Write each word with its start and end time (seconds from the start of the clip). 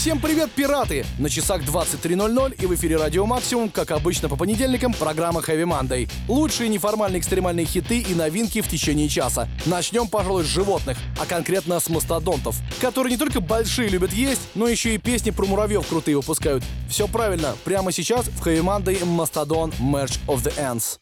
Всем 0.00 0.18
привет, 0.18 0.50
пираты! 0.52 1.04
На 1.18 1.28
часах 1.28 1.60
23.00 1.60 2.54
и 2.58 2.64
в 2.64 2.74
эфире 2.74 2.96
Радио 2.96 3.26
Максимум, 3.26 3.68
как 3.68 3.90
обычно 3.90 4.30
по 4.30 4.36
понедельникам, 4.36 4.94
программа 4.94 5.42
Heavy 5.42 5.64
Monday. 5.64 6.10
Лучшие 6.26 6.70
неформальные 6.70 7.20
экстремальные 7.20 7.66
хиты 7.66 7.98
и 7.98 8.14
новинки 8.14 8.62
в 8.62 8.68
течение 8.68 9.10
часа. 9.10 9.46
Начнем, 9.66 10.08
пожалуй, 10.08 10.44
с 10.44 10.46
животных, 10.46 10.96
а 11.20 11.26
конкретно 11.26 11.78
с 11.78 11.90
мастодонтов, 11.90 12.56
которые 12.80 13.12
не 13.12 13.18
только 13.18 13.42
большие 13.42 13.90
любят 13.90 14.14
есть, 14.14 14.40
но 14.54 14.68
еще 14.68 14.94
и 14.94 14.98
песни 14.98 15.32
про 15.32 15.44
муравьев 15.44 15.86
крутые 15.86 16.16
выпускают. 16.16 16.64
Все 16.88 17.06
правильно, 17.06 17.54
прямо 17.64 17.92
сейчас 17.92 18.24
в 18.28 18.46
Heavy 18.46 18.62
Monday 18.62 19.04
Мастодон 19.04 19.68
Merge 19.78 20.18
of 20.28 20.42
the 20.42 20.56
Ants. 20.56 20.98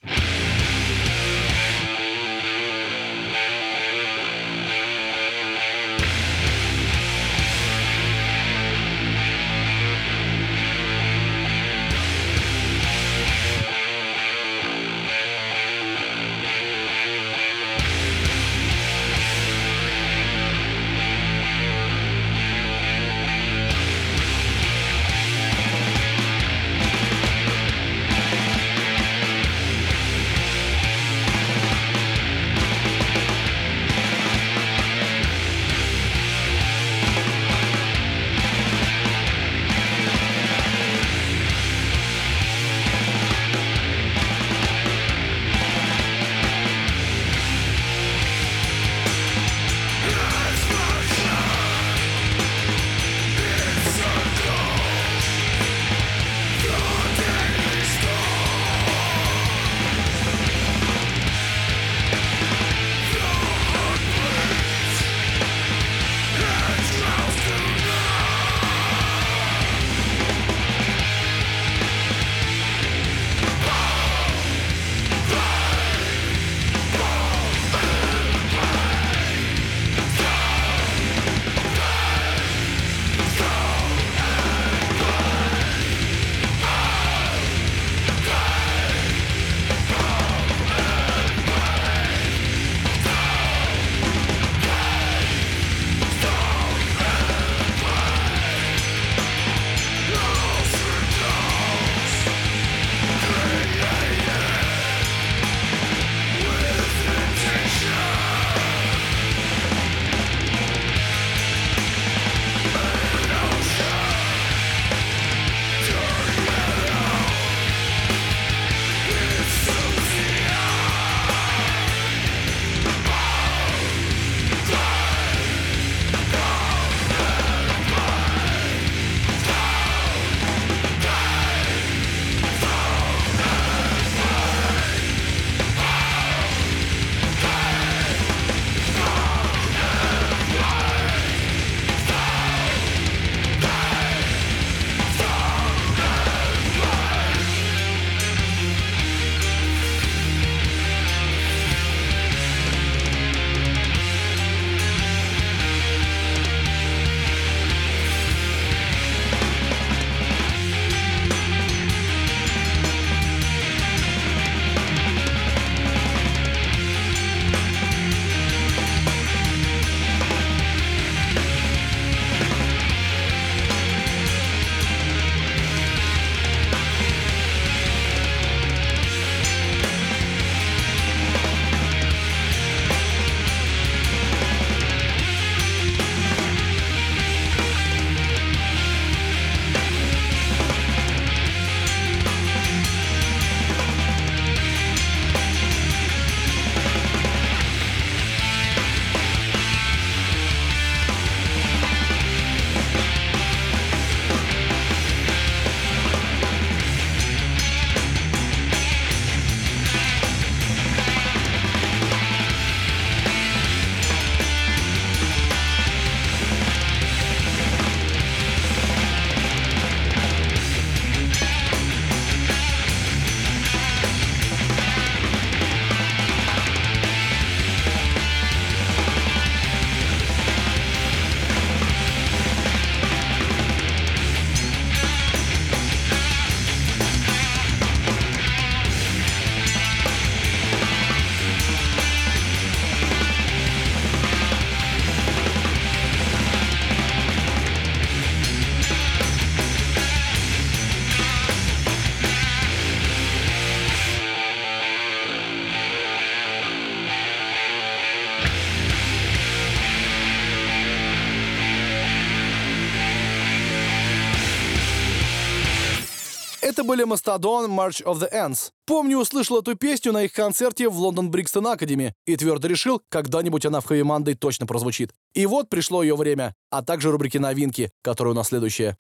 Это 266.69 266.85
были 266.85 267.03
Mastodon 267.03 267.67
March 267.71 268.05
of 268.05 268.21
the 268.21 268.31
Ants. 268.31 268.73
Помню, 268.85 269.17
услышал 269.17 269.59
эту 269.59 269.75
песню 269.75 270.13
на 270.13 270.25
их 270.25 270.35
концерте 270.35 270.91
в 270.91 270.99
London 270.99 271.31
Brixton 271.31 271.67
Academy 271.67 272.13
и 272.27 272.37
твердо 272.37 272.69
решил, 272.69 273.01
когда-нибудь 273.09 273.65
она 273.65 273.81
в 273.81 273.91
Heavy 273.91 274.03
Monday 274.03 274.35
точно 274.35 274.67
прозвучит. 274.67 275.15
И 275.33 275.47
вот 275.47 275.71
пришло 275.71 276.03
ее 276.03 276.15
время, 276.15 276.55
а 276.71 276.83
также 276.83 277.11
рубрики 277.11 277.39
новинки, 277.39 277.91
которые 278.03 278.33
у 278.33 278.37
нас 278.37 278.49
следующие. 278.49 278.95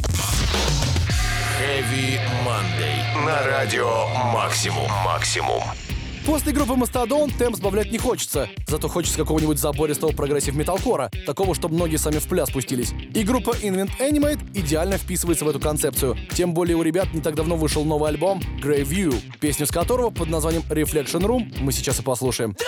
Heavy 1.61 2.19
Monday. 2.43 3.27
На 3.27 3.47
радио 3.47 4.07
Максимум. 4.33 4.91
Максимум. 5.05 5.63
После 6.29 6.53
группы 6.53 6.75
Mastodon 6.75 7.31
темп 7.31 7.57
сбавлять 7.57 7.91
не 7.91 7.97
хочется, 7.97 8.51
зато 8.67 8.87
хочется 8.87 9.17
какого-нибудь 9.17 9.59
забористого 9.59 10.13
progressive 10.13 10.55
metalcore 10.55 11.00
а, 11.00 11.11
такого, 11.25 11.55
чтобы 11.55 11.77
многие 11.77 11.97
сами 11.97 12.19
в 12.19 12.29
пляс 12.29 12.51
пустились. 12.51 12.93
И 13.15 13.23
группа 13.23 13.53
Invent 13.53 13.93
Animate 13.99 14.39
идеально 14.53 14.99
вписывается 14.99 15.47
в 15.47 15.49
эту 15.49 15.59
концепцию. 15.59 16.19
Тем 16.35 16.53
более 16.53 16.77
у 16.77 16.83
ребят 16.83 17.15
не 17.15 17.23
так 17.23 17.35
давно 17.35 17.57
вышел 17.57 17.83
новый 17.83 18.11
альбом 18.11 18.43
Grey 18.63 18.83
View, 18.83 19.19
песню 19.41 19.65
с 19.65 19.71
которого 19.71 20.11
под 20.11 20.29
названием 20.29 20.65
Reflection 20.69 21.23
Room 21.23 21.51
мы 21.61 21.73
сейчас 21.73 21.99
и 21.99 22.03
послушаем. 22.03 22.51
Это 22.51 22.67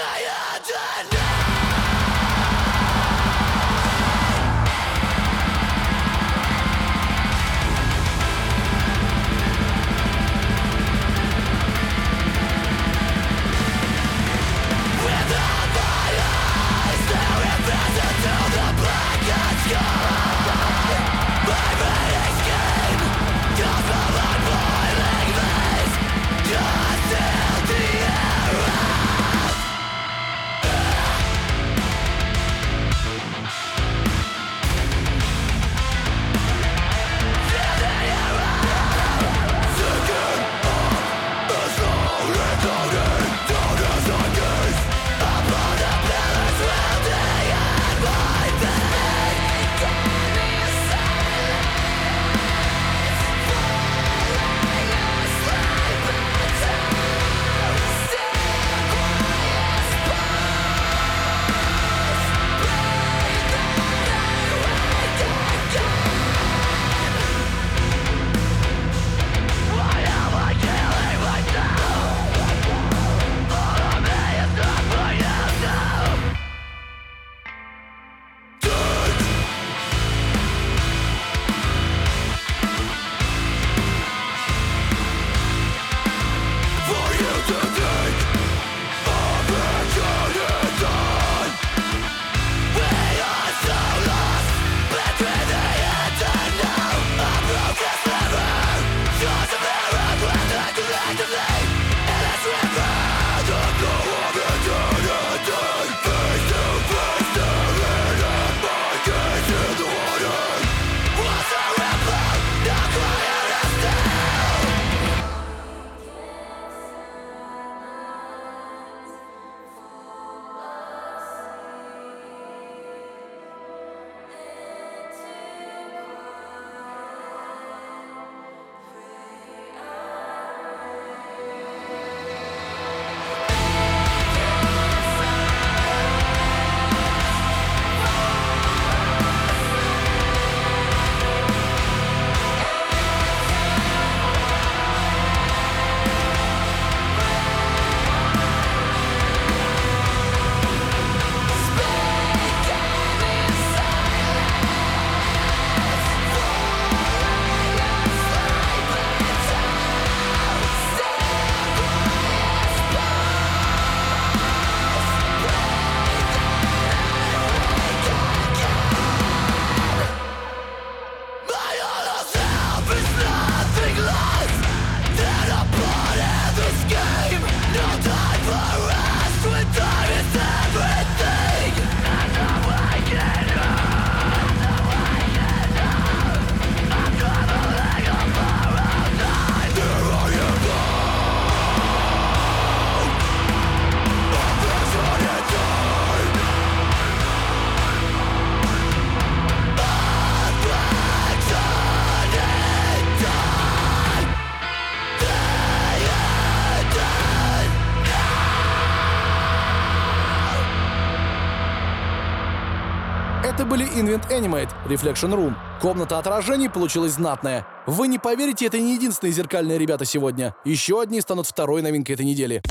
Animate, 214.30 214.70
Reflection 214.86 215.34
Room. 215.34 215.54
Комната 215.80 216.18
отражений 216.18 216.70
получилась 216.70 217.12
знатная. 217.12 217.66
Вы 217.86 218.08
не 218.08 218.18
поверите, 218.18 218.66
это 218.66 218.78
не 218.78 218.94
единственные 218.94 219.32
зеркальные 219.32 219.78
ребята 219.78 220.04
сегодня. 220.04 220.54
Еще 220.64 221.00
одни 221.00 221.20
станут 221.20 221.46
второй 221.46 221.82
новинкой 221.82 222.14
этой 222.14 222.24
недели. 222.24 222.62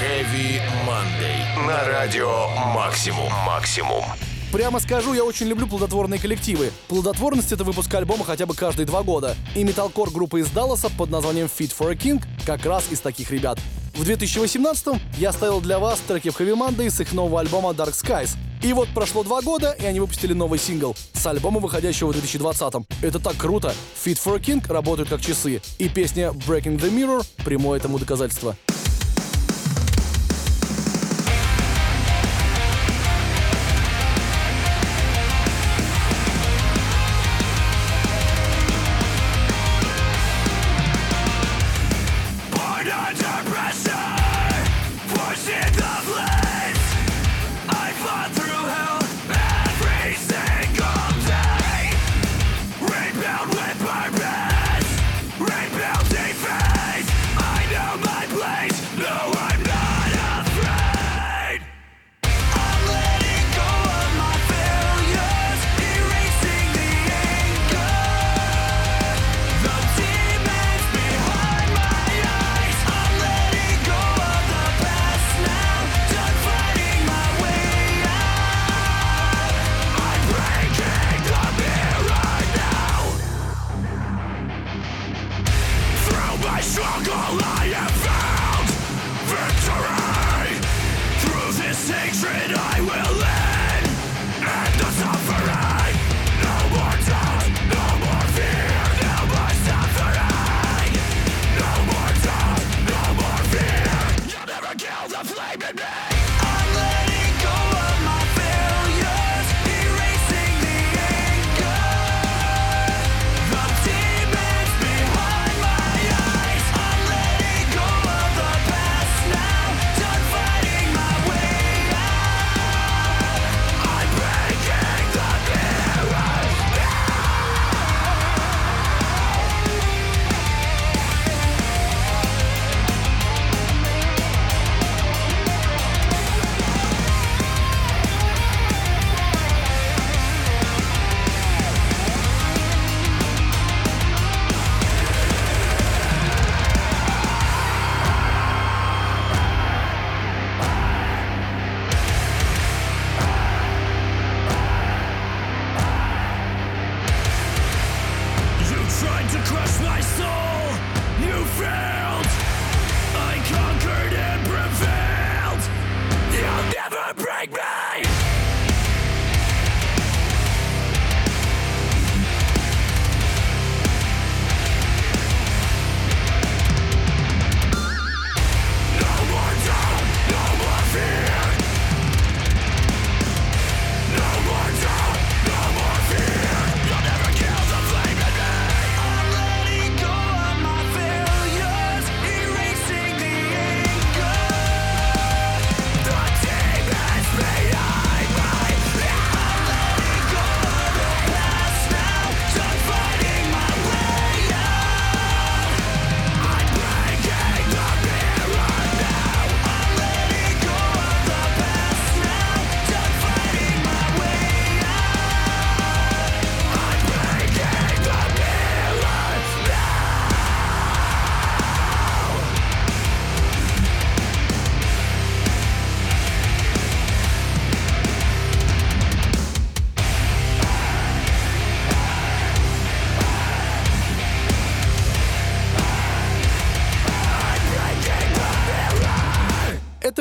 Heavy 0.00 0.60
Monday. 0.86 1.66
На 1.66 1.84
радио 1.84 2.48
Максимум. 2.74 3.32
Максимум. 3.46 4.04
Прямо 4.52 4.78
скажу, 4.78 5.12
я 5.12 5.24
очень 5.24 5.46
люблю 5.46 5.66
плодотворные 5.66 6.20
коллективы. 6.20 6.70
Плодотворность— 6.88 7.50
это 7.52 7.64
выпуск 7.64 7.92
альбома 7.92 8.24
хотя 8.24 8.46
бы 8.46 8.54
каждые 8.54 8.86
два 8.86 9.02
года. 9.02 9.34
И 9.54 9.64
металкор 9.64 10.10
группы 10.10 10.40
из 10.40 10.48
Далласа 10.50 10.88
под 10.88 11.10
названием 11.10 11.46
Fit 11.46 11.74
for 11.76 11.90
a 11.90 11.94
King 11.94 12.22
как 12.46 12.64
раз 12.64 12.90
из 12.90 13.00
таких 13.00 13.30
ребят. 13.32 13.58
В 13.94 14.04
2018 14.04 15.00
я 15.18 15.32
ставил 15.32 15.60
для 15.60 15.78
вас 15.78 15.98
треки 16.06 16.30
в 16.30 16.38
Heavy 16.38 16.54
Monday 16.54 16.90
с 16.90 17.00
их 17.00 17.12
нового 17.12 17.40
альбома 17.40 17.70
Dark 17.70 17.92
Skies. 17.92 18.36
И 18.62 18.72
вот 18.72 18.88
прошло 18.88 19.22
два 19.22 19.42
года, 19.42 19.76
и 19.78 19.84
они 19.84 20.00
выпустили 20.00 20.32
новый 20.32 20.58
сингл 20.58 20.96
с 21.12 21.26
альбома, 21.26 21.60
выходящего 21.60 22.08
в 22.08 22.12
2020. 22.12 22.86
Это 23.02 23.18
так 23.18 23.36
круто. 23.36 23.74
Fit 24.04 24.18
for 24.22 24.40
King 24.40 24.64
работают 24.72 25.08
как 25.08 25.20
часы. 25.20 25.60
И 25.78 25.88
песня 25.88 26.28
Breaking 26.30 26.78
the 26.78 26.90
Mirror— 26.90 27.24
прямое 27.44 27.78
этому 27.78 27.98
доказательство. 27.98 28.56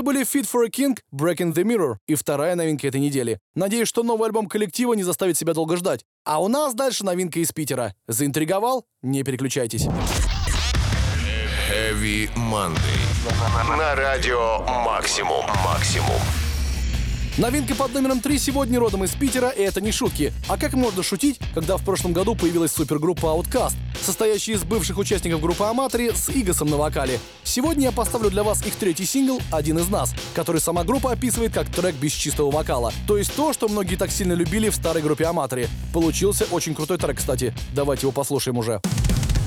Были 0.06 0.22
Fit 0.22 0.46
for 0.46 0.64
a 0.64 0.70
King, 0.70 0.98
Breaking 1.12 1.54
the 1.54 1.64
Mirror 1.64 1.96
и 2.08 2.16
вторая 2.16 2.56
новинка 2.56 2.88
этой 2.88 3.02
недели. 3.02 3.40
Надеюсь, 3.56 3.90
что 3.90 4.04
новый 4.04 4.28
альбом 4.28 4.48
коллектива 4.48 4.94
не 4.94 5.04
заставит 5.04 5.38
себя 5.38 5.54
долго 5.54 5.76
ждать. 5.76 6.06
А 6.24 6.42
у 6.42 6.48
нас 6.48 6.74
дальше 6.74 7.04
новинка 7.04 7.40
из 7.40 7.52
Питера. 7.52 7.96
Заинтриговал? 8.08 8.86
Не 9.02 9.24
переключайтесь. 9.24 9.88
Heavy 11.70 12.30
Monday. 12.36 13.78
На 13.78 13.96
радио 13.96 14.60
Максимум. 14.86 15.44
Максимум. 15.66 16.45
Новинка 17.38 17.76
под 17.76 17.94
номером 17.94 18.22
3 18.22 18.40
сегодня 18.40 18.80
родом 18.80 19.04
из 19.04 19.12
Питера, 19.12 19.50
и 19.50 19.62
это 19.62 19.82
не 19.82 19.92
шутки. 19.92 20.32
А 20.48 20.58
как 20.58 20.72
можно 20.72 21.04
шутить, 21.04 21.38
когда 21.54 21.76
в 21.76 21.84
прошлом 21.84 22.14
году 22.14 22.34
появилась 22.34 22.72
супергруппа 22.72 23.26
Outcast, 23.26 23.76
состоящая 24.02 24.54
из 24.54 24.64
бывших 24.64 24.98
участников 24.98 25.42
группы 25.42 25.66
Аматори 25.66 26.12
с 26.12 26.30
Игасом 26.30 26.70
на 26.70 26.78
вокале? 26.78 27.20
Сегодня 27.44 27.88
я 27.88 27.92
поставлю 27.92 28.30
для 28.30 28.44
вас 28.44 28.66
их 28.66 28.76
третий 28.76 29.06
сингл 29.06 29.42
«Один 29.52 29.78
из 29.80 29.90
нас», 29.90 30.16
который 30.34 30.62
сама 30.62 30.86
группа 30.86 31.12
описывает 31.12 31.52
как 31.52 31.68
трек 31.68 31.96
без 31.96 32.14
чистого 32.14 32.52
вокала. 32.52 32.94
То 33.06 33.18
есть 33.18 33.36
то, 33.36 33.52
что 33.52 33.68
многие 33.68 33.98
так 33.98 34.12
сильно 34.12 34.32
любили 34.32 34.70
в 34.70 34.76
старой 34.76 35.02
группе 35.02 35.26
Аматори. 35.26 35.68
Получился 35.92 36.46
очень 36.52 36.74
крутой 36.74 37.00
трек, 37.00 37.18
кстати. 37.18 37.54
Давайте 37.74 38.04
его 38.04 38.14
послушаем 38.14 38.58
уже. 38.58 38.76
Это 38.76 39.45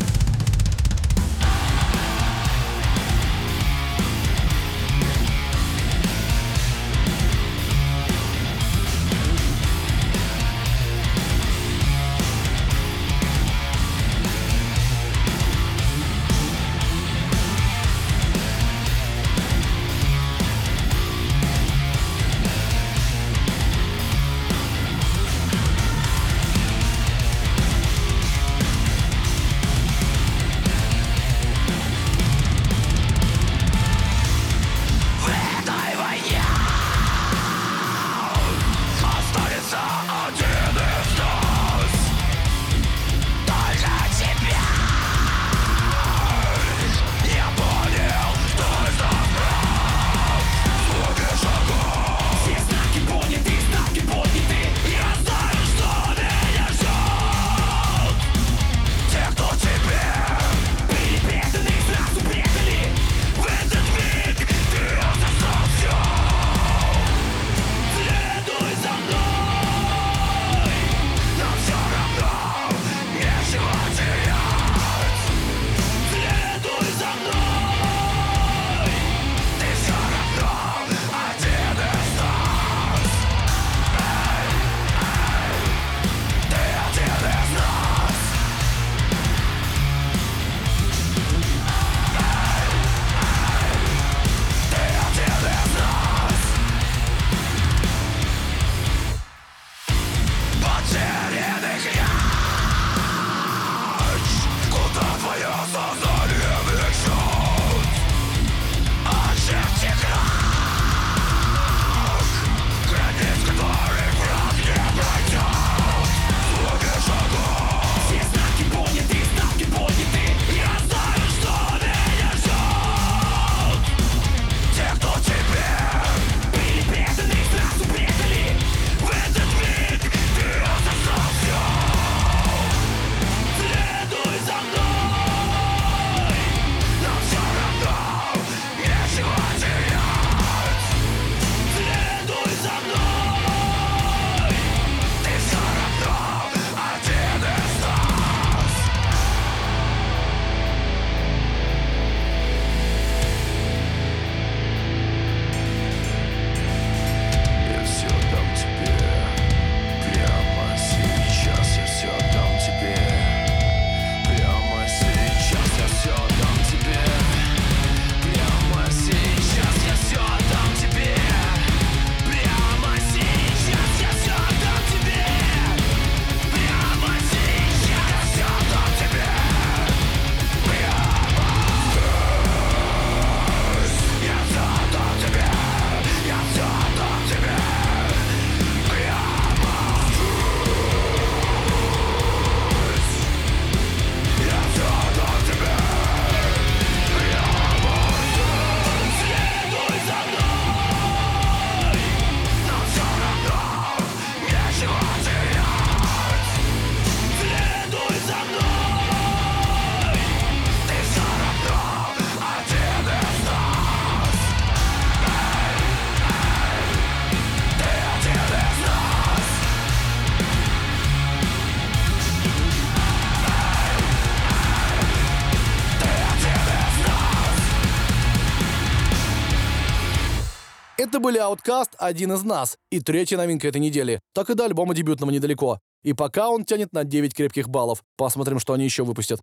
были 231.29 231.43
Outcast 231.43 231.91
«Один 231.99 232.33
из 232.33 232.43
нас» 232.43 232.79
и 232.91 233.01
третья 233.01 233.37
новинка 233.37 233.69
этой 233.69 233.83
недели. 233.83 234.19
Так 234.33 234.49
и 234.49 234.55
до 234.55 234.65
альбома 234.65 234.95
дебютного 234.95 235.31
недалеко. 235.31 235.79
И 236.03 236.15
пока 236.15 236.49
он 236.49 236.65
тянет 236.65 236.95
на 236.95 237.05
9 237.05 237.35
крепких 237.35 237.69
баллов. 237.69 238.03
Посмотрим, 238.17 238.59
что 238.59 238.73
они 238.73 238.87
еще 238.87 239.05
выпустят. 239.05 239.39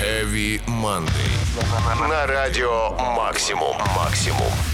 Heavy 0.00 0.62
Monday. 0.66 2.08
На 2.08 2.26
радио 2.26 2.92
Максимум. 3.14 3.76
Максимум. 3.94 4.73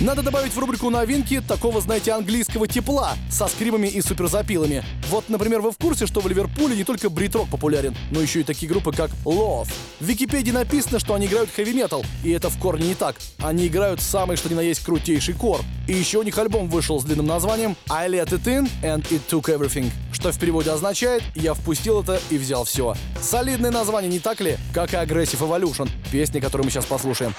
Надо 0.00 0.22
добавить 0.22 0.54
в 0.54 0.58
рубрику 0.58 0.88
новинки 0.88 1.42
такого, 1.46 1.82
знаете, 1.82 2.12
английского 2.12 2.66
тепла 2.66 3.12
со 3.30 3.48
скрипами 3.48 3.86
и 3.86 4.00
суперзапилами. 4.00 4.82
Вот, 5.10 5.28
например, 5.28 5.60
вы 5.60 5.72
в 5.72 5.76
курсе, 5.76 6.06
что 6.06 6.20
в 6.20 6.26
Ливерпуле 6.26 6.74
не 6.74 6.84
только 6.84 7.10
бритрок 7.10 7.50
популярен, 7.50 7.94
но 8.10 8.18
еще 8.22 8.40
и 8.40 8.42
такие 8.42 8.66
группы, 8.66 8.92
как 8.92 9.10
Love. 9.26 9.68
В 10.00 10.04
Википедии 10.06 10.52
написано, 10.52 11.00
что 11.00 11.12
они 11.12 11.26
играют 11.26 11.50
хэви-метал, 11.54 12.02
и 12.24 12.30
это 12.30 12.48
в 12.48 12.58
корне 12.58 12.88
не 12.88 12.94
так. 12.94 13.16
Они 13.40 13.66
играют 13.66 14.00
самый 14.00 14.38
что 14.38 14.48
ни 14.48 14.54
на 14.54 14.60
есть 14.60 14.82
крутейший 14.82 15.34
кор. 15.34 15.60
И 15.86 15.92
еще 15.92 16.16
у 16.16 16.22
них 16.22 16.38
альбом 16.38 16.70
вышел 16.70 16.98
с 16.98 17.04
длинным 17.04 17.26
названием 17.26 17.76
I 17.90 18.08
Let 18.08 18.30
It 18.30 18.44
In 18.44 18.70
and 18.82 19.06
It 19.10 19.20
Took 19.28 19.54
Everything, 19.54 19.90
что 20.14 20.32
в 20.32 20.38
переводе 20.38 20.70
означает 20.70 21.22
«Я 21.34 21.52
впустил 21.52 22.00
это 22.00 22.18
и 22.30 22.38
взял 22.38 22.64
все». 22.64 22.94
Солидное 23.20 23.70
название, 23.70 24.10
не 24.10 24.18
так 24.18 24.40
ли? 24.40 24.56
Как 24.72 24.94
и 24.94 24.96
Aggressive 24.96 25.40
Evolution, 25.40 25.90
песня, 26.10 26.40
которую 26.40 26.64
мы 26.64 26.70
сейчас 26.70 26.86
послушаем. 26.86 27.34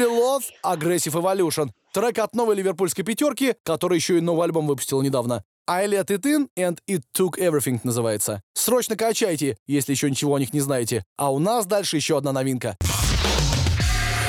Love 0.00 0.44
Aggressive 0.64 1.12
Evolution, 1.12 1.70
трек 1.92 2.18
от 2.18 2.34
новой 2.34 2.56
ливерпульской 2.56 3.04
пятерки, 3.04 3.54
который 3.64 3.96
еще 3.96 4.18
и 4.18 4.20
новый 4.20 4.44
альбом 4.44 4.66
выпустил 4.66 5.02
недавно. 5.02 5.44
I 5.68 5.86
Let 5.86 6.06
It 6.06 6.22
In 6.22 6.48
and 6.58 6.78
It 6.88 7.02
Took 7.16 7.38
Everything 7.38 7.80
называется. 7.84 8.42
Срочно 8.54 8.96
качайте, 8.96 9.56
если 9.66 9.92
еще 9.92 10.10
ничего 10.10 10.34
о 10.34 10.40
них 10.40 10.52
не 10.52 10.60
знаете. 10.60 11.04
А 11.16 11.32
у 11.32 11.38
нас 11.38 11.66
дальше 11.66 11.96
еще 11.96 12.18
одна 12.18 12.32
новинка. 12.32 12.76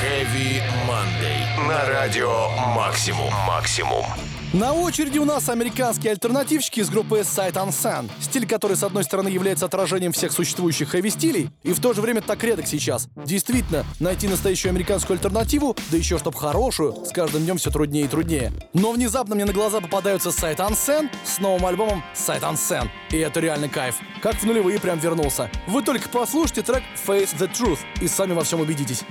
Heavy 0.04 0.62
Monday. 0.86 1.68
На 1.68 1.86
радио 1.86 2.48
Максимум. 2.76 3.32
Максимум. 3.46 4.04
На 4.54 4.72
очереди 4.72 5.18
у 5.18 5.24
нас 5.24 5.48
американские 5.48 6.12
альтернативщики 6.12 6.78
из 6.78 6.88
группы 6.88 7.18
Sight 7.18 7.54
Unseen, 7.54 8.08
стиль 8.20 8.46
который, 8.46 8.76
с 8.76 8.84
одной 8.84 9.02
стороны, 9.02 9.26
является 9.28 9.66
отражением 9.66 10.12
всех 10.12 10.30
существующих 10.30 10.90
хэви-стилей, 10.90 11.50
и 11.64 11.72
в 11.72 11.80
то 11.80 11.92
же 11.92 12.00
время 12.00 12.20
так 12.20 12.44
редок 12.44 12.68
сейчас. 12.68 13.08
Действительно, 13.16 13.84
найти 13.98 14.28
настоящую 14.28 14.70
американскую 14.70 15.16
альтернативу, 15.16 15.74
да 15.90 15.96
еще 15.96 16.18
чтоб 16.18 16.36
хорошую, 16.36 17.04
с 17.04 17.10
каждым 17.10 17.42
днем 17.42 17.56
все 17.56 17.72
труднее 17.72 18.04
и 18.04 18.08
труднее. 18.08 18.52
Но 18.74 18.92
внезапно 18.92 19.34
мне 19.34 19.44
на 19.44 19.52
глаза 19.52 19.80
попадаются 19.80 20.28
Sight 20.28 20.58
Unseen 20.58 21.10
с 21.24 21.40
новым 21.40 21.66
альбомом 21.66 22.04
Sight 22.14 22.42
Unseen, 22.42 22.88
и 23.10 23.16
это 23.16 23.40
реально 23.40 23.68
кайф. 23.68 23.96
Как 24.22 24.36
в 24.36 24.44
нулевые 24.44 24.78
прям 24.78 25.00
вернулся. 25.00 25.50
Вы 25.66 25.82
только 25.82 26.08
послушайте 26.08 26.62
трек 26.62 26.84
Face 27.04 27.36
the 27.36 27.50
Truth 27.52 27.80
и 28.00 28.06
сами 28.06 28.34
во 28.34 28.44
всем 28.44 28.60
убедитесь. 28.60 29.02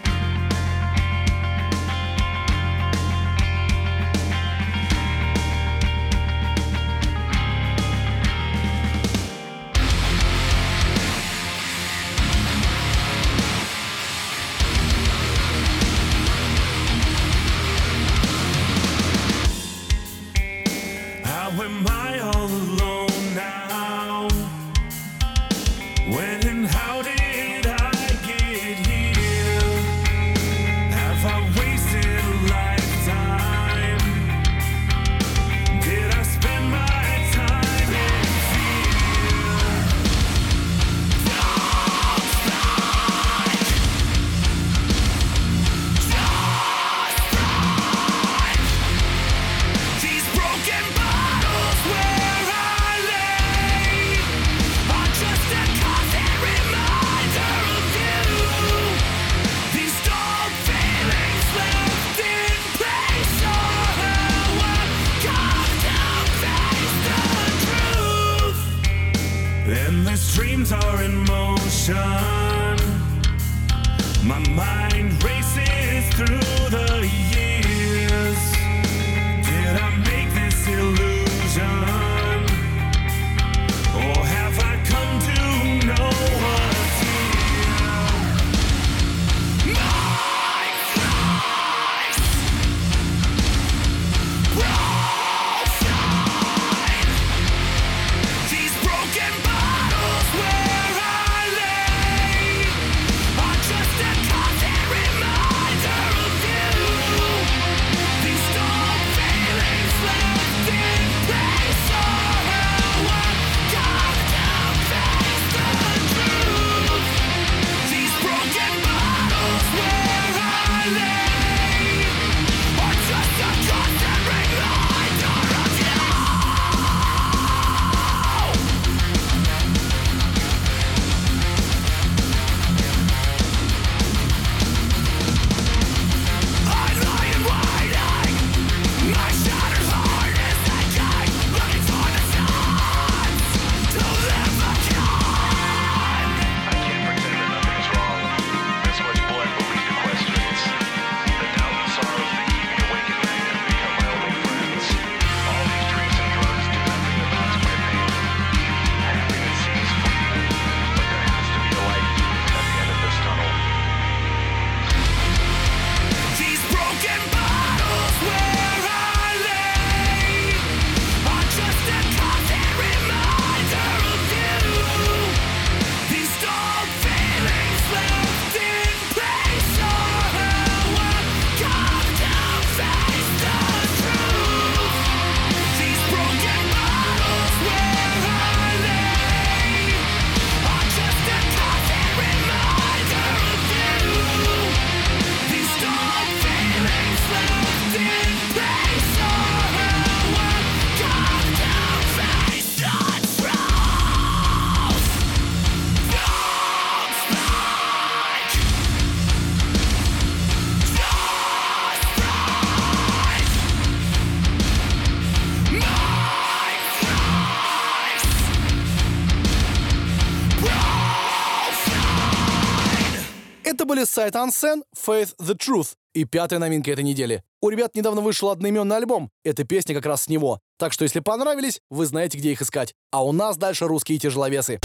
были 223.94 224.06
сайт 224.06 224.34
Unseen, 224.34 224.82
Faith 224.96 225.36
the 225.40 225.56
Truth 225.56 225.90
и 226.16 226.26
пятая 226.26 226.58
новинка 226.58 226.92
этой 226.92 227.04
недели. 227.04 227.44
У 227.62 227.70
ребят 227.70 227.94
недавно 227.94 228.22
вышел 228.22 228.50
одноименный 228.50 228.96
альбом, 228.96 229.30
эта 229.44 229.66
песня 229.66 229.94
как 229.94 230.08
раз 230.08 230.24
с 230.24 230.30
него. 230.30 230.60
Так 230.80 230.94
что 230.94 231.04
если 231.04 231.20
понравились, 231.20 231.80
вы 231.92 232.08
знаете, 232.08 232.40
где 232.40 232.54
их 232.54 232.64
искать. 232.64 232.96
А 233.12 233.24
у 233.24 233.32
нас 233.32 233.56
дальше 233.56 233.86
русские 233.86 234.18
тяжеловесы. 234.18 234.80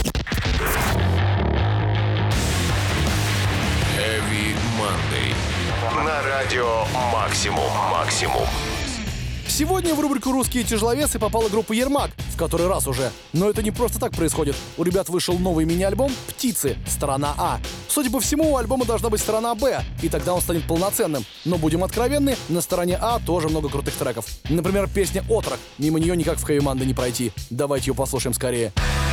Heavy 3.97 4.55
Monday. 4.79 6.05
На 6.05 6.23
радио 6.23 6.85
«Максимум-максимум». 7.11 8.47
Сегодня 9.59 9.93
в 9.93 9.99
рубрику 9.99 10.31
«Русские 10.31 10.63
тяжеловесы» 10.63 11.19
попала 11.19 11.49
группа 11.49 11.73
«Ермак», 11.73 12.13
в 12.33 12.37
который 12.37 12.69
раз 12.69 12.87
уже. 12.87 13.11
Но 13.33 13.51
это 13.51 13.61
не 13.61 13.73
просто 13.73 13.99
так 13.99 14.13
происходит. 14.13 14.55
У 14.77 14.85
ребят 14.85 15.09
вышел 15.09 15.37
новый 15.37 15.65
мини-альбом 15.65 16.13
«Птицы. 16.29 16.77
Сторона 16.87 17.35
А». 17.37 17.59
Судя 17.89 18.09
по 18.09 18.21
всему, 18.21 18.53
у 18.53 18.57
альбома 18.57 18.85
должна 18.85 19.09
быть 19.11 19.21
сторона 19.21 19.57
«Б», 19.57 19.83
и 20.01 20.09
тогда 20.09 20.35
он 20.35 20.43
станет 20.43 20.63
полноценным. 20.63 21.25
Но 21.45 21.59
будем 21.59 21.83
откровенны, 21.83 22.37
на 22.49 22.61
стороне 22.61 22.97
«А» 23.03 23.19
тоже 23.19 23.49
много 23.49 23.69
крутых 23.69 23.95
треков. 23.95 24.27
Например, 24.49 24.89
песня 24.89 25.25
«Отрок». 25.29 25.59
Мимо 25.77 25.99
нее 25.99 26.17
никак 26.17 26.39
в 26.39 26.45
хэви-манды 26.45 26.87
не 26.87 26.95
пройти. 26.95 27.33
Давайте 27.51 27.91
ее 27.91 27.97
послушаем 27.97 28.35
скорее. 28.35 28.71
Скорее. 28.71 29.08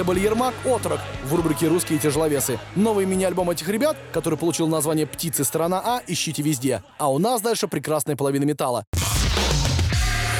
Это 0.00 0.06
был 0.06 0.14
Ермак 0.14 0.54
Отрок 0.64 0.98
в 1.24 1.34
рубрике 1.34 1.68
«Русские 1.68 1.98
тяжеловесы». 1.98 2.58
Новый 2.74 3.04
мини-альбом 3.04 3.50
этих 3.50 3.68
ребят, 3.68 3.98
который 4.14 4.38
получил 4.38 4.66
название 4.66 5.06
«Птицы. 5.06 5.44
Сторона 5.44 5.82
А», 5.84 6.00
ищите 6.06 6.40
везде. 6.40 6.82
А 6.96 7.12
у 7.12 7.18
нас 7.18 7.42
дальше 7.42 7.68
прекрасная 7.68 8.16
половина 8.16 8.44
металла. 8.44 8.86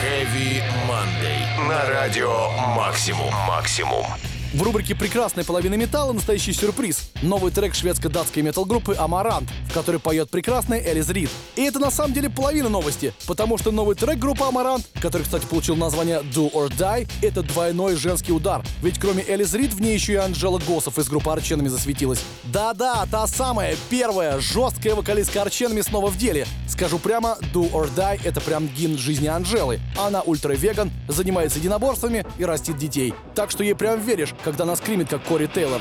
Heavy 0.03 0.63
Monday. 0.89 1.69
На 1.69 1.85
радио 1.91 2.49
Максимум. 2.75 3.35
Максимум. 3.47 4.07
В 4.53 4.63
рубрике 4.63 4.97
«Прекрасная 4.97 5.45
половина 5.45 5.75
металла» 5.75 6.13
настоящий 6.13 6.53
сюрприз. 6.53 7.13
Новый 7.23 7.53
трек 7.53 7.73
шведско-датской 7.73 8.43
метал-группы 8.43 8.97
«Амарант», 8.99 9.49
в 9.69 9.73
которой 9.73 10.01
поет 10.01 10.29
прекрасная 10.29 10.81
Элис 10.81 11.09
Рид. 11.09 11.31
И 11.55 11.63
это 11.63 11.79
на 11.79 11.93
самом 11.93 12.13
деле 12.15 12.29
половина 12.29 12.69
новости, 12.69 13.15
потому 13.29 13.59
что 13.59 13.71
новый 13.71 13.95
трек 13.95 14.19
группы 14.19 14.43
«Амарант», 14.43 14.85
который, 15.01 15.23
кстати, 15.23 15.47
получил 15.47 15.77
название 15.77 16.23
«Do 16.35 16.53
or 16.53 16.69
Die», 16.69 17.09
это 17.23 17.45
двойной 17.45 17.95
женский 17.95 18.33
удар. 18.33 18.65
Ведь 18.83 18.99
кроме 18.99 19.23
Элис 19.23 19.55
Рид 19.55 19.73
в 19.73 19.81
ней 19.81 19.95
еще 19.95 20.15
и 20.15 20.17
Анжела 20.17 20.59
Госов 20.59 20.99
из 20.99 21.09
группы 21.09 21.31
Арченами 21.31 21.69
засветилась. 21.69 22.21
Да-да, 22.43 23.07
та 23.09 23.29
самая 23.29 23.77
первая 23.89 24.41
жесткая 24.41 24.97
вокалистка 24.97 25.43
Арченами 25.43 25.81
снова 25.83 26.09
в 26.09 26.19
деле. 26.19 26.45
Скажу 26.67 26.99
прямо, 26.99 27.39
Do 27.55 27.71
or 27.71 27.89
Die— 27.95 28.21
это 28.25 28.41
прям 28.41 28.67
гимн 28.67 28.99
жизни 28.99 29.29
Анжелы. 29.29 29.79
Она 29.97 30.23
ультра-веган, 30.23 30.91
занимается 31.07 31.61
единоборствами 31.61 32.27
и 32.37 32.45
растит 32.45 32.79
детей. 32.79 33.15
Так 33.37 33.53
что 33.53 33.63
ей 33.63 33.77
прям 33.77 34.01
веришь, 34.01 34.35
когда 34.45 34.65
она 34.65 34.77
скримит, 34.77 35.09
как 35.09 35.23
Кори 35.23 35.47
Тейлор. 35.47 35.81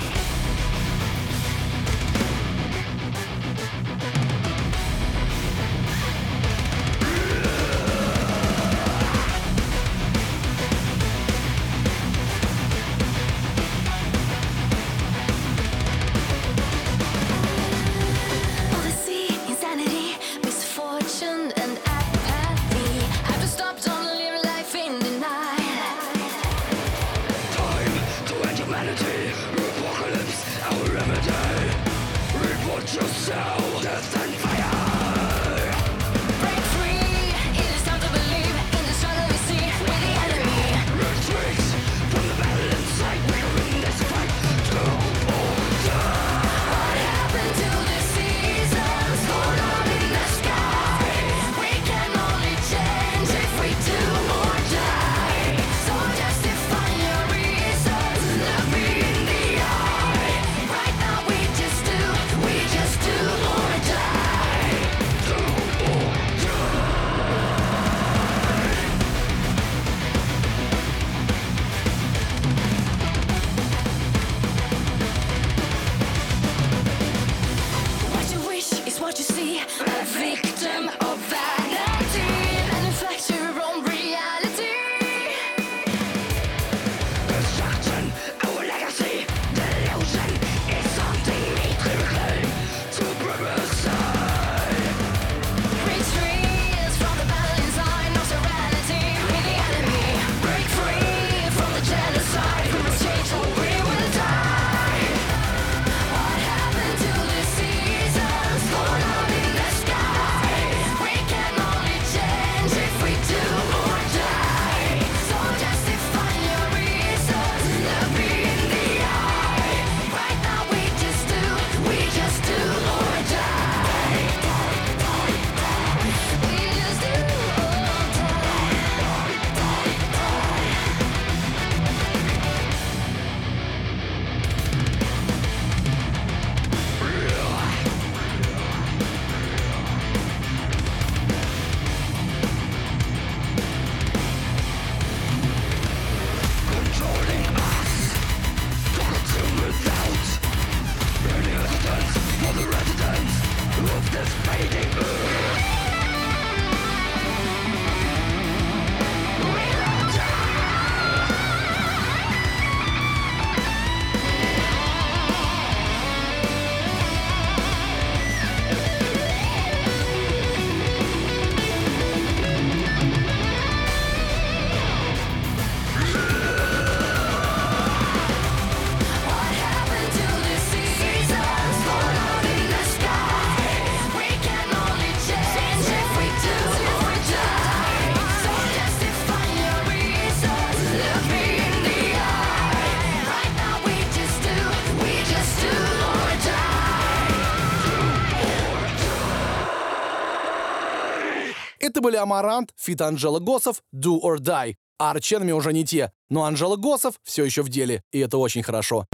Это 201.99 202.05
были 202.05 202.15
Амарант, 202.15 202.69
Фит 202.77 203.01
Анжела 203.01 203.39
Госов, 203.39 203.81
Do 203.93 204.21
or 204.23 204.37
Die. 204.37 204.75
А 204.99 205.11
Арченами 205.11 205.51
уже 205.51 205.73
не 205.73 205.83
те, 205.83 206.13
но 206.29 206.45
Анжела 206.45 206.77
Госов 206.77 207.15
все 207.25 207.43
еще 207.43 207.61
в 207.61 207.67
деле, 207.67 208.03
и 208.13 208.19
это 208.19 208.37
очень 208.37 208.63
хорошо. 208.63 209.05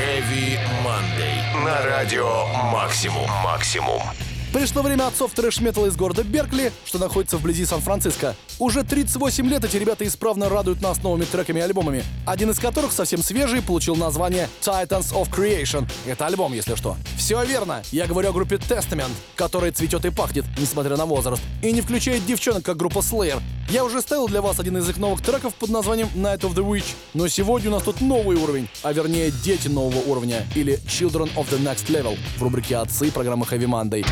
Heavy 0.00 0.58
Monday. 0.82 1.62
На 1.62 1.84
радио 1.84 2.46
Максимум. 2.72 3.28
Максимум. 3.44 4.00
Пришло 4.56 4.80
время 4.80 5.06
отцов 5.06 5.34
трэш-металла 5.34 5.88
из 5.88 5.96
города 5.96 6.24
Беркли, 6.24 6.72
что 6.86 6.98
находится 6.98 7.36
вблизи 7.36 7.66
Сан-Франциско. 7.66 8.34
Уже 8.58 8.84
38 8.84 9.46
лет 9.50 9.62
эти 9.62 9.76
ребята 9.76 10.06
исправно 10.06 10.48
радуют 10.48 10.80
нас 10.80 11.02
новыми 11.02 11.24
треками 11.24 11.58
и 11.58 11.60
альбомами, 11.60 12.02
один 12.24 12.48
из 12.48 12.58
которых 12.58 12.92
совсем 12.92 13.22
свежий 13.22 13.60
получил 13.60 13.96
название 13.96 14.48
Titans 14.62 15.12
of 15.12 15.30
Creation. 15.30 15.86
Это 16.06 16.24
альбом, 16.24 16.54
если 16.54 16.74
что. 16.74 16.96
Все 17.18 17.44
верно, 17.44 17.82
я 17.92 18.06
говорю 18.06 18.30
о 18.30 18.32
группе 18.32 18.54
Testament, 18.54 19.10
которая 19.34 19.72
цветет 19.72 20.06
и 20.06 20.10
пахнет, 20.10 20.46
несмотря 20.58 20.96
на 20.96 21.04
возраст, 21.04 21.42
и 21.62 21.70
не 21.70 21.82
включает 21.82 22.24
девчонок, 22.24 22.64
как 22.64 22.78
группа 22.78 23.00
Slayer. 23.00 23.42
Я 23.68 23.84
уже 23.84 24.00
ставил 24.00 24.26
для 24.26 24.40
вас 24.40 24.58
один 24.58 24.78
из 24.78 24.88
их 24.88 24.96
новых 24.96 25.20
треков 25.20 25.54
под 25.56 25.68
названием 25.68 26.08
Night 26.14 26.40
of 26.40 26.54
the 26.54 26.66
Witch, 26.66 26.94
но 27.12 27.28
сегодня 27.28 27.68
у 27.68 27.74
нас 27.74 27.82
тут 27.82 28.00
новый 28.00 28.38
уровень, 28.38 28.70
а 28.82 28.94
вернее 28.94 29.30
дети 29.30 29.68
нового 29.68 29.98
уровня, 30.06 30.46
или 30.54 30.78
Children 30.86 31.34
of 31.34 31.46
the 31.50 31.60
Next 31.62 31.88
Level 31.88 32.16
в 32.38 32.42
рубрике 32.42 32.76
«Отцы» 32.76 33.12
программы 33.12 33.44
Heavy 33.44 33.66
Monday. 33.66 34.06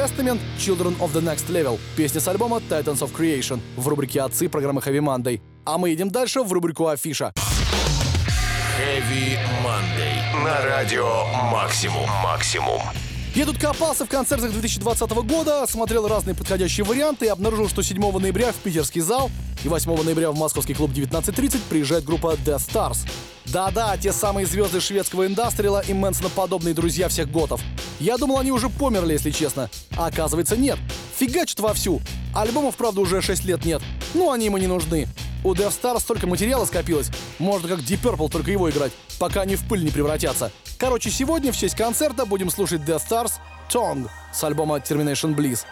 Testament 0.00 0.40
Children 0.58 0.96
of 0.98 1.12
the 1.12 1.20
Next 1.20 1.50
Level, 1.50 1.78
песня 1.94 2.22
с 2.22 2.28
альбома 2.28 2.56
Titans 2.70 3.00
of 3.00 3.12
Creation 3.14 3.60
в 3.76 3.86
рубрике 3.86 4.22
«Отцы» 4.22 4.48
программы 4.48 4.80
Heavy 4.80 4.98
Monday. 4.98 5.42
А 5.66 5.76
мы 5.76 5.90
едем 5.90 6.10
дальше 6.10 6.40
в 6.40 6.50
рубрику 6.50 6.86
«Афиша». 6.86 7.34
Heavy 8.78 9.36
Monday. 9.62 10.42
На 10.42 10.64
радио 10.64 11.26
Максимум. 11.52 12.08
Максимум. 12.22 12.80
Я 13.34 13.46
тут 13.46 13.58
копался 13.58 14.04
в 14.04 14.08
концертах 14.08 14.50
2020 14.50 15.10
года, 15.10 15.64
смотрел 15.68 16.08
разные 16.08 16.34
подходящие 16.34 16.84
варианты 16.84 17.26
и 17.26 17.28
обнаружил, 17.28 17.68
что 17.68 17.80
7 17.80 18.18
ноября 18.18 18.50
в 18.50 18.56
питерский 18.56 19.00
зал 19.00 19.30
и 19.62 19.68
8 19.68 20.02
ноября 20.02 20.32
в 20.32 20.36
московский 20.36 20.74
клуб 20.74 20.90
19.30 20.90 21.60
приезжает 21.68 22.04
группа 22.04 22.34
Death 22.44 22.68
Stars. 22.68 22.98
Да-да, 23.46 23.96
те 23.96 24.12
самые 24.12 24.46
звезды 24.46 24.80
шведского 24.80 25.26
индастриала 25.26 25.80
и 25.80 25.92
Мэнсона-подобные 25.92 26.74
друзья 26.74 27.08
всех 27.08 27.30
готов. 27.30 27.60
Я 28.00 28.18
думал, 28.18 28.40
они 28.40 28.50
уже 28.50 28.68
померли, 28.68 29.12
если 29.12 29.30
честно. 29.30 29.70
А 29.96 30.06
оказывается, 30.06 30.56
нет. 30.56 30.78
Фигачат 31.16 31.60
вовсю. 31.60 32.00
Альбомов, 32.34 32.76
правда, 32.76 33.00
уже 33.00 33.22
6 33.22 33.44
лет 33.44 33.64
нет. 33.64 33.80
Ну, 34.12 34.32
они 34.32 34.46
ему 34.46 34.58
не 34.58 34.66
нужны. 34.66 35.06
У 35.42 35.54
Death 35.54 35.80
Stars 35.80 36.00
столько 36.00 36.26
материала 36.26 36.66
скопилось. 36.66 37.10
Можно 37.38 37.68
как 37.68 37.78
Deep 37.78 38.02
Purple 38.02 38.30
только 38.30 38.50
его 38.50 38.68
играть, 38.68 38.92
пока 39.18 39.42
они 39.42 39.56
в 39.56 39.66
пыль 39.66 39.82
не 39.82 39.90
превратятся. 39.90 40.50
Короче, 40.78 41.10
сегодня 41.10 41.50
в 41.50 41.56
честь 41.56 41.76
концерта 41.76 42.26
будем 42.26 42.50
слушать 42.50 42.82
Death 42.82 43.02
Stars 43.08 43.32
Tongue 43.70 44.08
с 44.32 44.44
альбома 44.44 44.76
Termination 44.78 45.34
Bliss. 45.34 45.64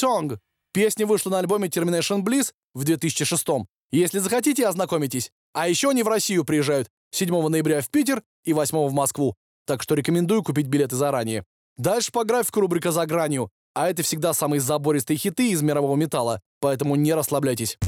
Tongues. 0.00 0.38
Песня 0.72 1.06
вышла 1.06 1.30
на 1.30 1.38
альбоме 1.38 1.68
Termination 1.68 2.22
Bliss 2.22 2.52
в 2.74 2.84
2006 2.84 3.46
Если 3.90 4.18
захотите, 4.18 4.66
ознакомитесь. 4.66 5.30
А 5.54 5.68
еще 5.68 5.90
они 5.90 6.02
в 6.02 6.08
Россию 6.08 6.44
приезжают 6.44 6.88
7 7.10 7.48
ноября 7.48 7.80
в 7.80 7.88
Питер 7.90 8.22
и 8.44 8.52
8 8.52 8.88
в 8.88 8.92
Москву. 8.92 9.34
Так 9.66 9.82
что 9.82 9.94
рекомендую 9.94 10.42
купить 10.42 10.66
билеты 10.66 10.96
заранее. 10.96 11.44
Дальше 11.76 12.12
по 12.12 12.24
графику 12.24 12.60
рубрика 12.60 12.92
«За 12.92 13.06
гранью». 13.06 13.50
А 13.74 13.88
это 13.88 14.02
всегда 14.02 14.32
самые 14.32 14.60
забористые 14.60 15.16
хиты 15.16 15.50
из 15.50 15.62
мирового 15.62 15.94
металла. 15.94 16.40
Поэтому 16.60 16.96
не 16.96 17.14
расслабляйтесь. 17.14 17.78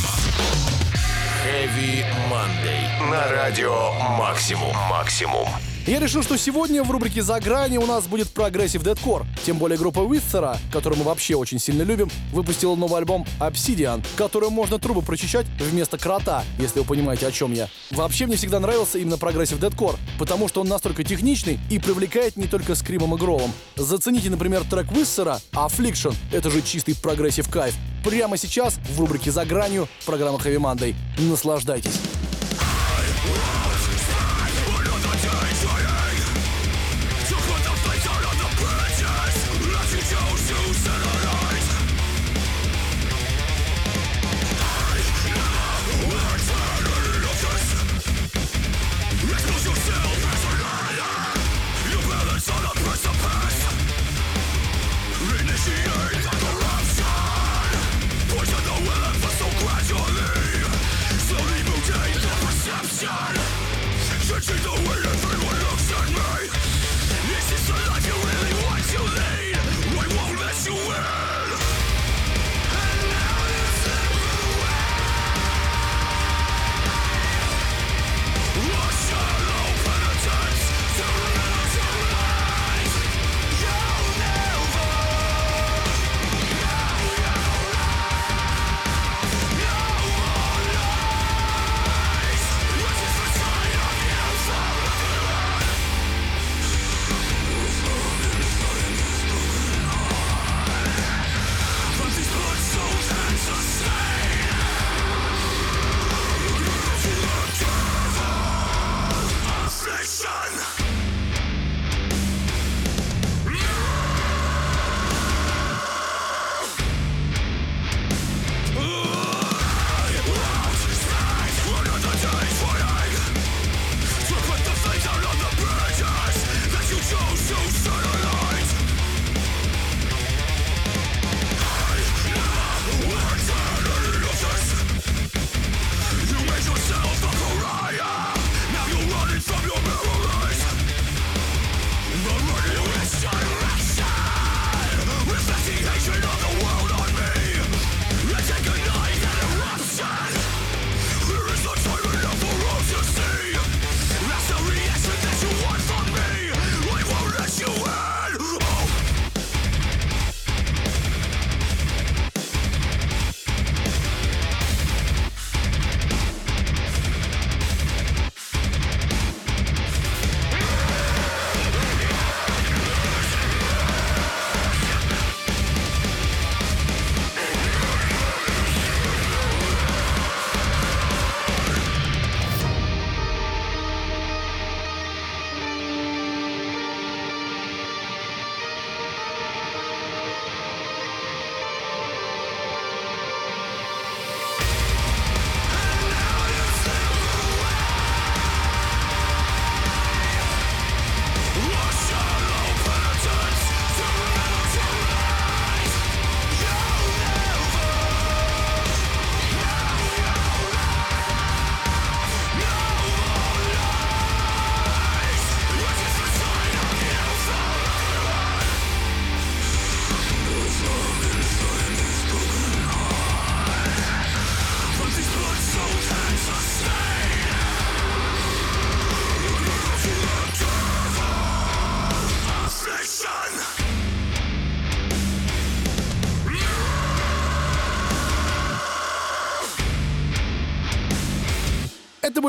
Heavy 1.45 2.05
Monday. 2.31 3.11
На 3.11 3.29
радио 3.29 3.93
Максимум. 4.17 4.77
Максимум. 4.89 5.49
Я 5.87 5.99
решил, 5.99 6.23
что 6.23 6.37
сегодня 6.37 6.85
в 6.85 6.91
рубрике 6.91 7.23
«За 7.23 7.41
гранью» 7.41 7.79
у 7.79 7.87
нас 7.87 8.07
будет 8.07 8.31
progressive 8.31 8.83
deathcore. 8.83 9.25
Тем 9.45 9.57
более 9.57 9.79
группа 9.79 10.01
Viscera, 10.01 10.59
которую 10.71 10.99
мы 10.99 11.05
вообще 11.05 11.35
очень 11.37 11.59
сильно 11.59 11.83
любим, 11.83 12.11
выпустила 12.33 12.77
новый 12.77 12.99
альбом 12.99 13.25
Obsidian, 13.41 14.05
которым 14.17 14.53
можно 14.53 14.79
трубы 14.79 15.01
прочищать 15.01 15.47
вместо 15.59 15.97
крота, 15.97 16.45
если 16.59 16.81
вы 16.81 16.85
понимаете, 16.85 17.27
о 17.27 17.33
чем 17.33 17.53
я. 17.53 17.69
Вообще 17.91 18.27
мне 18.27 18.37
всегда 18.37 18.61
нравился 18.61 18.99
именно 18.99 19.17
progressive 19.17 19.59
deathcore, 19.59 19.97
потому 20.19 20.49
что 20.49 20.61
он 20.61 20.69
настолько 20.69 21.03
техничный 21.03 21.59
и 21.71 21.79
привлекает 21.79 22.37
не 22.37 22.47
только 22.47 22.75
скримом 22.75 23.15
и 23.15 23.19
гроулом. 23.19 23.51
Зацените, 23.77 24.29
например, 24.29 24.65
трек 24.71 24.93
Viscera 24.93 25.41
Affliction, 25.53 26.15
это 26.31 26.51
же 26.51 26.61
чистый 26.61 26.95
progressive 26.95 27.49
кайф. 27.49 27.75
Прямо 28.05 28.37
сейчас 28.37 28.79
в 28.95 29.01
рубрике 29.01 29.31
«За 29.31 29.47
гранью» 29.47 29.89
программа 30.05 30.39
Heavy 30.39 30.59
Monday. 30.59 30.95
Наслаждайтесь. 31.19 31.99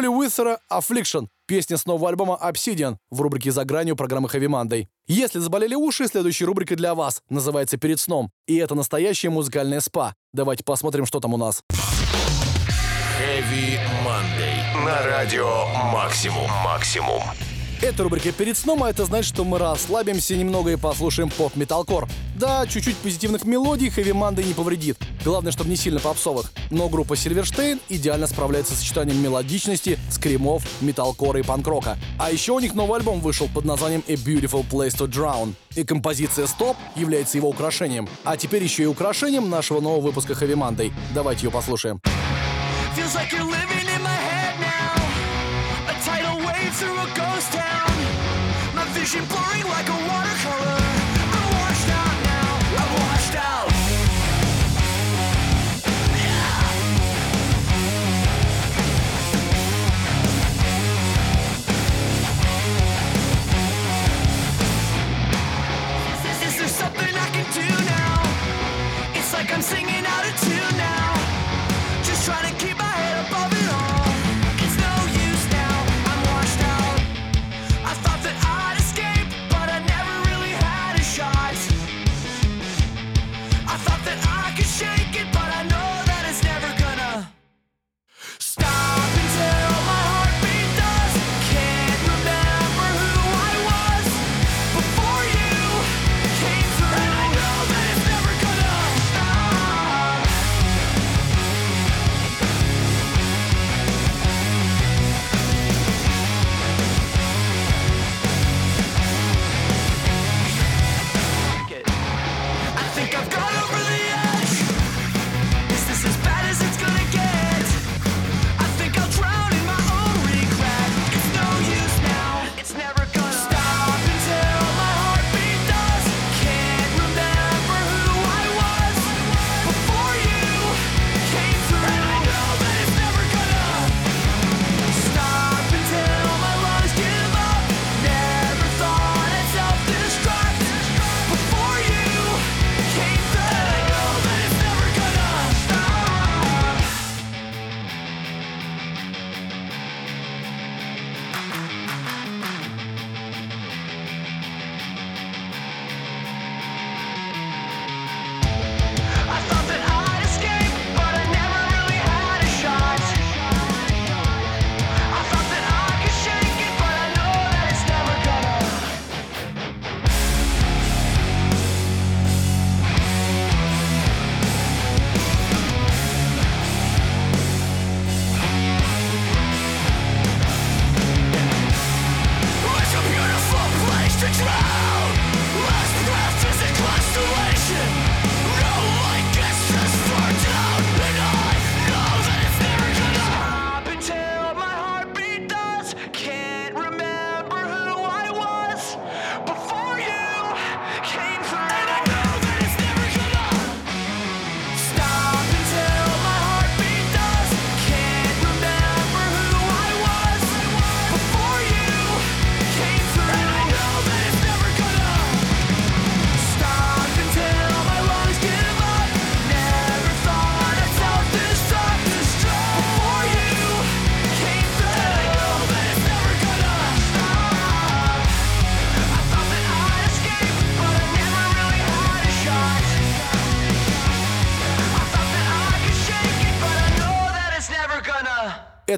Были 0.02 0.12
Wither 0.12 0.58
Affliction, 0.72 1.28
песня 1.46 1.78
с 1.78 1.86
нового 1.86 2.10
альбома 2.10 2.40
Obsidian 2.42 2.96
в 3.12 3.22
рубрике 3.22 3.52
«За 3.52 3.66
гранью» 3.66 3.96
программы 3.96 4.28
Heavy 4.30 4.48
Monday. 4.48 4.88
Если 5.06 5.38
заболели 5.38 5.76
уши, 5.76 6.08
следующая 6.08 6.46
рубрика 6.46 6.76
для 6.76 6.96
вас 6.96 7.22
называется 7.30 7.78
«Перед 7.78 8.00
сном». 8.00 8.32
И 8.48 8.56
это 8.56 8.74
настоящее 8.74 9.30
музыкальное 9.30 9.80
спа. 9.80 10.16
Давайте 10.34 10.64
посмотрим, 10.64 11.06
что 11.06 11.20
там 11.20 11.36
у 11.36 11.38
нас. 11.38 11.62
Heavy 13.20 13.78
Monday. 14.04 14.84
На 14.84 15.04
радио 15.06 15.68
Максимум. 15.94 16.50
Максимум. 16.64 17.22
Это 17.82 18.04
рубрика 18.04 18.32
«Перед 18.32 18.56
сном», 18.60 18.84
а 18.84 18.92
это 18.92 19.06
значит, 19.06 19.34
что 19.34 19.44
мы 19.44 19.58
расслабимся 19.58 20.38
немного 20.38 20.70
и 20.70 20.76
послушаем 20.76 21.32
поп-металкор. 21.32 22.08
Да, 22.36 22.68
чуть-чуть 22.68 22.96
позитивных 22.98 23.44
мелодий 23.44 23.88
Monday 23.88 24.46
не 24.46 24.54
повредит. 24.54 25.00
Главное, 25.26 25.52
чтобы 25.52 25.72
не 25.72 25.76
сильно 25.76 26.00
попсовых. 26.00 26.52
Но 26.70 26.90
группа 26.90 27.14
Silverstein 27.14 27.80
идеально 27.90 28.28
справляется 28.28 28.76
с 28.76 28.78
сочетанием 28.78 29.20
мелодичности, 29.24 29.98
скримов, 30.12 30.64
металкора 30.82 31.40
и 31.40 31.44
панк-рока. 31.44 31.98
А 32.20 32.30
еще 32.32 32.52
у 32.52 32.60
них 32.60 32.76
новый 32.76 33.00
альбом 33.00 33.20
вышел 33.20 33.50
под 33.52 33.66
названием 33.66 34.04
A 34.08 34.14
Beautiful 34.14 34.64
Place 34.70 34.96
to 34.96 35.08
Drown. 35.08 35.56
И 35.76 35.84
композиция 35.84 36.46
«Стоп» 36.46 36.78
является 36.96 37.38
его 37.38 37.50
украшением. 37.50 38.08
А 38.24 38.38
теперь 38.38 38.64
еще 38.64 38.84
и 38.84 38.86
украшением 38.86 39.50
нашего 39.50 39.82
нового 39.82 40.02
выпуска 40.02 40.34
Heavy 40.34 40.54
Monday. 40.54 40.94
Давайте 41.16 41.48
ее 41.48 41.52
послушаем. 41.52 42.00
Feels 42.96 43.16
like 43.16 43.32
you're 43.32 43.44
living 43.44 43.88
in 43.88 44.02
my 44.04 44.14
head 44.14 44.60
now. 44.60 45.02
A 45.90 45.94
tidal 46.06 46.38
wave 46.46 46.74
through 46.76 47.00
a 47.00 47.08
ghost 47.16 47.52
town. 47.54 47.71
Like 49.02 49.90
a 49.90 49.94
watercolor. 49.94 50.78
I'm 51.34 51.48
washed 51.58 51.90
out 51.90 52.18
now. 52.24 52.50
I'm 52.78 52.92
washed 53.02 53.36
out. 53.36 53.68
Is 66.46 66.58
there 66.60 66.68
something 66.68 67.16
I 67.16 67.30
can 67.32 67.48
do 67.54 67.68
now? 67.86 68.22
It's 69.18 69.34
like 69.34 69.52
I'm 69.52 69.64
singing 69.64 70.06
out 70.06 70.26
of 70.30 70.41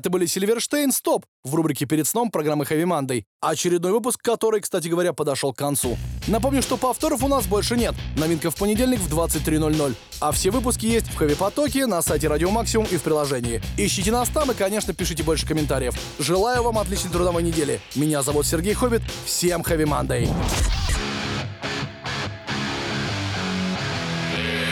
Это 0.03 0.09
были 0.09 0.25
Сильверштейн 0.25 0.91
«Стоп» 0.91 1.25
в 1.45 1.55
рубрике 1.55 1.85
«Перед 1.85 2.05
сном» 2.05 2.29
программы 2.29 2.65
Heavy 2.65 2.83
Monday. 2.83 3.23
Очередной 3.39 3.93
выпуск, 3.93 4.21
который, 4.21 4.59
кстати 4.59 4.89
говоря, 4.89 5.13
подошел 5.13 5.53
к 5.53 5.57
концу. 5.57 5.97
Напомню, 6.27 6.61
что 6.61 6.75
повторов 6.75 7.23
у 7.23 7.29
нас 7.29 7.47
больше 7.47 7.77
нет. 7.77 7.95
Новинка 8.17 8.51
в 8.51 8.55
понедельник 8.57 8.99
в 8.99 9.07
23.00. 9.07 9.95
А 10.19 10.33
все 10.33 10.51
выпуски 10.51 10.87
есть 10.87 11.07
в 11.07 11.15
Хэви 11.15 11.35
Потоке, 11.35 11.85
на 11.85 12.01
сайте 12.01 12.27
Радио 12.27 12.51
Максимум 12.51 12.85
и 12.91 12.97
в 12.97 13.01
приложении. 13.01 13.61
Ищите 13.77 14.11
нас 14.11 14.27
там 14.27 14.51
и, 14.51 14.53
конечно, 14.53 14.93
пишите 14.93 15.23
больше 15.23 15.47
комментариев. 15.47 15.95
Желаю 16.19 16.63
вам 16.63 16.79
отличной 16.79 17.09
трудовой 17.09 17.41
недели. 17.41 17.79
Меня 17.95 18.23
зовут 18.23 18.45
Сергей 18.45 18.73
Хоббит. 18.73 19.03
Всем 19.23 19.63
Хэви 19.63 19.85
Мандэй. 19.85 20.27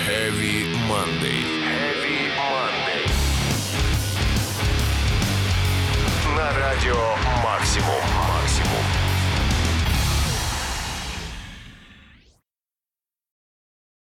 Heavy 0.09 0.65
Monday. 0.89 1.60
На 6.41 6.51
радио 6.53 6.95
«Максимум». 7.43 8.01
«Максимум». 8.27 9.00